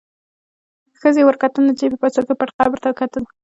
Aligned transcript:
ښخې 0.97 1.23
ور 1.25 1.35
وکتل، 1.37 1.61
نجلۍ 1.69 1.87
په 1.91 1.97
پیسو 2.03 2.21
کې 2.27 2.33
پټ 2.39 2.49
قبر 2.57 2.77
ته 2.83 2.89
کتل. 2.99 3.23